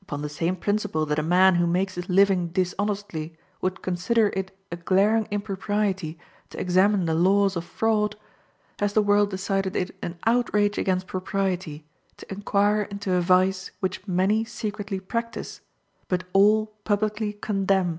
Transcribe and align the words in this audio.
Upon 0.00 0.22
the 0.22 0.28
same 0.28 0.54
principle 0.54 1.04
that 1.06 1.18
a 1.18 1.24
man 1.24 1.56
who 1.56 1.66
makes 1.66 1.96
his 1.96 2.08
living 2.08 2.50
dishonestly 2.50 3.36
would 3.60 3.82
consider 3.82 4.28
it 4.28 4.56
a 4.70 4.76
glaring 4.76 5.26
impropriety 5.32 6.20
to 6.50 6.60
examine 6.60 7.04
the 7.04 7.16
laws 7.16 7.56
of 7.56 7.64
fraud, 7.64 8.14
has 8.78 8.92
the 8.92 9.02
world 9.02 9.30
decided 9.30 9.74
it 9.74 9.96
an 10.00 10.20
outrage 10.24 10.78
against 10.78 11.08
propriety 11.08 11.84
to 12.18 12.32
inquire 12.32 12.82
into 12.82 13.12
a 13.14 13.20
vice 13.20 13.72
which 13.80 14.06
many 14.06 14.44
secretly 14.44 15.00
practice, 15.00 15.62
but 16.06 16.22
all 16.32 16.66
publicly 16.84 17.32
condemn. 17.32 17.98